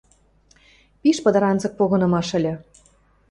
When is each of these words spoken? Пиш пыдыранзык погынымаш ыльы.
Пиш 1.01 1.17
пыдыранзык 1.23 1.73
погынымаш 1.79 2.29
ыльы. 2.37 2.53